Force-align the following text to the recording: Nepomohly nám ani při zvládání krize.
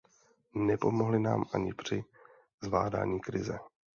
Nepomohly 0.55 1.19
nám 1.19 1.45
ani 1.53 1.73
při 1.73 2.03
zvládání 2.61 3.19
krize. 3.19 3.59